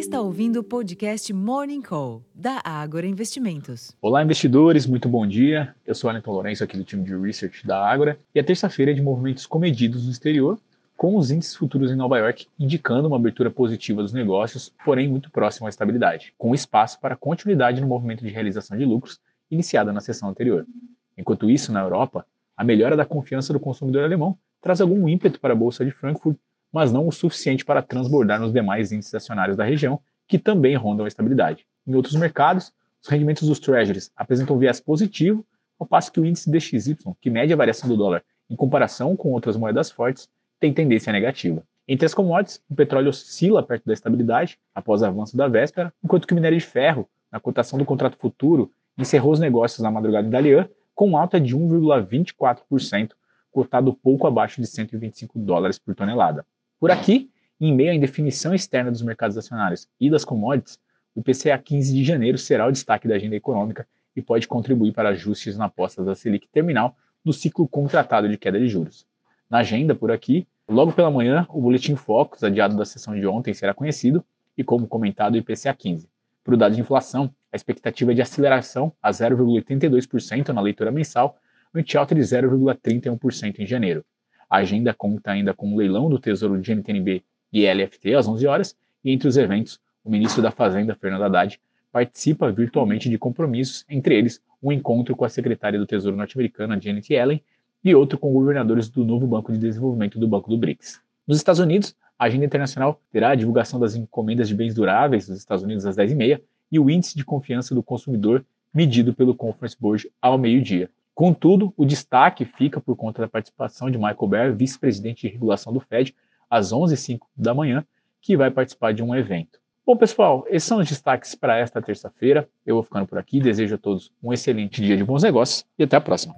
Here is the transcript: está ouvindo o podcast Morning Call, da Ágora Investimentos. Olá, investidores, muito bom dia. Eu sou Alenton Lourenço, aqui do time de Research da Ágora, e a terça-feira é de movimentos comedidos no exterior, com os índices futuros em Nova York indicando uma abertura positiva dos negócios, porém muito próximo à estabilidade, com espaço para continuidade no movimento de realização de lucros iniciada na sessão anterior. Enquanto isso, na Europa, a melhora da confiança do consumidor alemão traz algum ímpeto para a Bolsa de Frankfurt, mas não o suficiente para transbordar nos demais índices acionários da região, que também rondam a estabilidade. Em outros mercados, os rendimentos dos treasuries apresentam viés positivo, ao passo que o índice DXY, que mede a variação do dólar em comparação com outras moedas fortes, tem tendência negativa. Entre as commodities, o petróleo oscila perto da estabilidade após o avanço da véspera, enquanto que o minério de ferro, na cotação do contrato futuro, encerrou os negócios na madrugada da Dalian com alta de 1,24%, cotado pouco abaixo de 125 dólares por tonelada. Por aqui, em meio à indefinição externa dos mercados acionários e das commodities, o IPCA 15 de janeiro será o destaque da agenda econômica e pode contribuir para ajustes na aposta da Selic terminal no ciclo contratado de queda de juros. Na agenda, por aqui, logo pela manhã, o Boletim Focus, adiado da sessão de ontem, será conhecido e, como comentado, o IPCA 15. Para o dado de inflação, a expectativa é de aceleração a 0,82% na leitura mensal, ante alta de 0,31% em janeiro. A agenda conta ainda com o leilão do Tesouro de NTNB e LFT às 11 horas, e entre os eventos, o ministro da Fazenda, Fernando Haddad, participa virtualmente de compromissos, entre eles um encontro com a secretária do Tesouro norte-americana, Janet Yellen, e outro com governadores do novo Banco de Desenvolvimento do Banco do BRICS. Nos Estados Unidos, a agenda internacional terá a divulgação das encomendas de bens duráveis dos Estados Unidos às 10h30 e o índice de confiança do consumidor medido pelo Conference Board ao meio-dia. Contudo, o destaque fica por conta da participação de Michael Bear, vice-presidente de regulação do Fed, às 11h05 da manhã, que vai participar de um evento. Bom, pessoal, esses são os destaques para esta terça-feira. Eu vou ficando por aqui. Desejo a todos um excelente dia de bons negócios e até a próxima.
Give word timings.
está 0.00 0.18
ouvindo 0.18 0.60
o 0.60 0.64
podcast 0.64 1.30
Morning 1.30 1.82
Call, 1.82 2.24
da 2.34 2.62
Ágora 2.64 3.06
Investimentos. 3.06 3.94
Olá, 4.00 4.24
investidores, 4.24 4.86
muito 4.86 5.10
bom 5.10 5.26
dia. 5.26 5.74
Eu 5.86 5.94
sou 5.94 6.08
Alenton 6.08 6.32
Lourenço, 6.32 6.64
aqui 6.64 6.74
do 6.74 6.84
time 6.84 7.04
de 7.04 7.14
Research 7.14 7.66
da 7.66 7.86
Ágora, 7.86 8.18
e 8.34 8.40
a 8.40 8.42
terça-feira 8.42 8.92
é 8.92 8.94
de 8.94 9.02
movimentos 9.02 9.44
comedidos 9.44 10.06
no 10.06 10.10
exterior, 10.10 10.58
com 10.96 11.18
os 11.18 11.30
índices 11.30 11.54
futuros 11.54 11.90
em 11.90 11.96
Nova 11.96 12.16
York 12.16 12.46
indicando 12.58 13.08
uma 13.08 13.18
abertura 13.18 13.50
positiva 13.50 14.00
dos 14.00 14.14
negócios, 14.14 14.72
porém 14.86 15.06
muito 15.06 15.30
próximo 15.30 15.66
à 15.66 15.68
estabilidade, 15.68 16.32
com 16.38 16.54
espaço 16.54 16.98
para 16.98 17.14
continuidade 17.14 17.82
no 17.82 17.86
movimento 17.86 18.24
de 18.24 18.30
realização 18.30 18.78
de 18.78 18.86
lucros 18.86 19.20
iniciada 19.50 19.92
na 19.92 20.00
sessão 20.00 20.30
anterior. 20.30 20.66
Enquanto 21.14 21.50
isso, 21.50 21.70
na 21.74 21.82
Europa, 21.82 22.24
a 22.56 22.64
melhora 22.64 22.96
da 22.96 23.04
confiança 23.04 23.52
do 23.52 23.60
consumidor 23.60 24.04
alemão 24.04 24.34
traz 24.62 24.80
algum 24.80 25.06
ímpeto 25.06 25.38
para 25.38 25.52
a 25.52 25.56
Bolsa 25.56 25.84
de 25.84 25.90
Frankfurt, 25.90 26.38
mas 26.72 26.92
não 26.92 27.06
o 27.08 27.12
suficiente 27.12 27.64
para 27.64 27.82
transbordar 27.82 28.40
nos 28.40 28.52
demais 28.52 28.92
índices 28.92 29.14
acionários 29.14 29.56
da 29.56 29.64
região, 29.64 30.00
que 30.26 30.38
também 30.38 30.76
rondam 30.76 31.04
a 31.04 31.08
estabilidade. 31.08 31.66
Em 31.86 31.94
outros 31.94 32.14
mercados, 32.14 32.72
os 33.02 33.08
rendimentos 33.08 33.48
dos 33.48 33.58
treasuries 33.58 34.12
apresentam 34.14 34.58
viés 34.58 34.80
positivo, 34.80 35.44
ao 35.78 35.86
passo 35.86 36.12
que 36.12 36.20
o 36.20 36.24
índice 36.24 36.50
DXY, 36.50 36.96
que 37.20 37.30
mede 37.30 37.52
a 37.52 37.56
variação 37.56 37.88
do 37.88 37.96
dólar 37.96 38.22
em 38.48 38.56
comparação 38.56 39.16
com 39.16 39.32
outras 39.32 39.56
moedas 39.56 39.90
fortes, 39.90 40.28
tem 40.58 40.72
tendência 40.72 41.12
negativa. 41.12 41.62
Entre 41.88 42.04
as 42.04 42.14
commodities, 42.14 42.62
o 42.68 42.74
petróleo 42.74 43.08
oscila 43.08 43.62
perto 43.62 43.86
da 43.86 43.92
estabilidade 43.92 44.58
após 44.74 45.02
o 45.02 45.06
avanço 45.06 45.36
da 45.36 45.48
véspera, 45.48 45.92
enquanto 46.04 46.26
que 46.26 46.32
o 46.32 46.36
minério 46.36 46.58
de 46.58 46.64
ferro, 46.64 47.08
na 47.32 47.40
cotação 47.40 47.78
do 47.78 47.84
contrato 47.84 48.16
futuro, 48.16 48.70
encerrou 48.98 49.32
os 49.32 49.40
negócios 49.40 49.80
na 49.80 49.90
madrugada 49.90 50.28
da 50.28 50.38
Dalian 50.38 50.68
com 50.94 51.16
alta 51.16 51.40
de 51.40 51.56
1,24%, 51.56 53.12
cotado 53.50 53.94
pouco 53.94 54.26
abaixo 54.26 54.60
de 54.60 54.66
125 54.66 55.38
dólares 55.38 55.78
por 55.78 55.94
tonelada. 55.94 56.44
Por 56.80 56.90
aqui, 56.90 57.30
em 57.60 57.74
meio 57.74 57.90
à 57.90 57.94
indefinição 57.94 58.54
externa 58.54 58.90
dos 58.90 59.02
mercados 59.02 59.36
acionários 59.36 59.86
e 60.00 60.08
das 60.08 60.24
commodities, 60.24 60.78
o 61.14 61.20
IPCA 61.20 61.58
15 61.58 61.92
de 61.92 62.02
janeiro 62.02 62.38
será 62.38 62.66
o 62.66 62.72
destaque 62.72 63.06
da 63.06 63.16
agenda 63.16 63.36
econômica 63.36 63.86
e 64.16 64.22
pode 64.22 64.48
contribuir 64.48 64.94
para 64.94 65.10
ajustes 65.10 65.58
na 65.58 65.66
aposta 65.66 66.02
da 66.02 66.14
Selic 66.14 66.48
terminal 66.48 66.96
no 67.22 67.34
ciclo 67.34 67.68
contratado 67.68 68.26
de 68.30 68.38
queda 68.38 68.58
de 68.58 68.66
juros. 68.66 69.06
Na 69.50 69.58
agenda, 69.58 69.94
por 69.94 70.10
aqui, 70.10 70.48
logo 70.66 70.90
pela 70.90 71.10
manhã, 71.10 71.46
o 71.50 71.60
Boletim 71.60 71.96
Focus, 71.96 72.42
adiado 72.42 72.74
da 72.74 72.86
sessão 72.86 73.14
de 73.14 73.26
ontem, 73.26 73.52
será 73.52 73.74
conhecido 73.74 74.24
e, 74.56 74.64
como 74.64 74.88
comentado, 74.88 75.34
o 75.34 75.36
IPCA 75.36 75.74
15. 75.74 76.08
Para 76.42 76.54
o 76.54 76.56
dado 76.56 76.74
de 76.74 76.80
inflação, 76.80 77.30
a 77.52 77.56
expectativa 77.56 78.12
é 78.12 78.14
de 78.14 78.22
aceleração 78.22 78.90
a 79.02 79.10
0,82% 79.10 80.48
na 80.48 80.62
leitura 80.62 80.90
mensal, 80.90 81.36
ante 81.74 81.98
alta 81.98 82.14
de 82.14 82.22
0,31% 82.22 83.58
em 83.58 83.66
janeiro. 83.66 84.02
A 84.50 84.56
agenda 84.56 84.92
conta 84.92 85.30
ainda 85.30 85.54
com 85.54 85.72
o 85.72 85.76
leilão 85.76 86.10
do 86.10 86.18
Tesouro 86.18 86.60
de 86.60 86.74
NTNB 86.74 87.22
e 87.52 87.72
LFT 87.72 88.14
às 88.14 88.26
11 88.26 88.46
horas, 88.48 88.76
e 89.04 89.12
entre 89.12 89.28
os 89.28 89.36
eventos, 89.36 89.78
o 90.04 90.10
ministro 90.10 90.42
da 90.42 90.50
Fazenda, 90.50 90.96
Fernando 90.96 91.22
Haddad, 91.22 91.60
participa 91.92 92.50
virtualmente 92.50 93.08
de 93.08 93.16
compromissos, 93.16 93.84
entre 93.88 94.16
eles 94.16 94.42
um 94.60 94.72
encontro 94.72 95.14
com 95.14 95.24
a 95.24 95.28
secretária 95.28 95.78
do 95.78 95.86
Tesouro 95.86 96.16
norte-americana, 96.16 96.80
Janet 96.80 97.12
Yellen, 97.12 97.40
e 97.84 97.94
outro 97.94 98.18
com 98.18 98.32
governadores 98.32 98.88
do 98.88 99.04
novo 99.04 99.24
Banco 99.24 99.52
de 99.52 99.58
Desenvolvimento 99.58 100.18
do 100.18 100.26
Banco 100.26 100.50
do 100.50 100.58
BRICS. 100.58 101.00
Nos 101.26 101.38
Estados 101.38 101.60
Unidos, 101.60 101.94
a 102.18 102.24
agenda 102.24 102.44
internacional 102.44 103.00
terá 103.12 103.30
a 103.30 103.34
divulgação 103.36 103.78
das 103.78 103.94
encomendas 103.94 104.48
de 104.48 104.54
bens 104.54 104.74
duráveis 104.74 105.28
dos 105.28 105.38
Estados 105.38 105.62
Unidos 105.62 105.86
às 105.86 105.96
10h30 105.96 106.40
e 106.72 106.78
o 106.78 106.90
índice 106.90 107.16
de 107.16 107.24
confiança 107.24 107.74
do 107.74 107.82
consumidor 107.82 108.44
medido 108.74 109.14
pelo 109.14 109.34
Conference 109.34 109.76
Board 109.80 110.10
ao 110.20 110.36
meio-dia. 110.36 110.90
Contudo, 111.20 111.70
o 111.76 111.84
destaque 111.84 112.46
fica 112.46 112.80
por 112.80 112.96
conta 112.96 113.20
da 113.20 113.28
participação 113.28 113.90
de 113.90 113.98
Michael 113.98 114.26
Bear, 114.26 114.56
vice-presidente 114.56 115.20
de 115.20 115.28
regulação 115.34 115.70
do 115.70 115.78
Fed, 115.78 116.16
às 116.48 116.72
11h05 116.72 117.18
da 117.36 117.52
manhã, 117.52 117.84
que 118.22 118.38
vai 118.38 118.50
participar 118.50 118.94
de 118.94 119.02
um 119.02 119.14
evento. 119.14 119.60
Bom, 119.84 119.98
pessoal, 119.98 120.46
esses 120.48 120.66
são 120.66 120.78
os 120.78 120.88
destaques 120.88 121.34
para 121.34 121.58
esta 121.58 121.82
terça-feira. 121.82 122.48
Eu 122.64 122.76
vou 122.76 122.82
ficando 122.82 123.06
por 123.06 123.18
aqui. 123.18 123.38
Desejo 123.38 123.74
a 123.74 123.78
todos 123.78 124.10
um 124.22 124.32
excelente 124.32 124.80
dia 124.80 124.96
de 124.96 125.04
bons 125.04 125.22
negócios 125.22 125.66
e 125.78 125.82
até 125.82 125.94
a 125.94 126.00
próxima. 126.00 126.34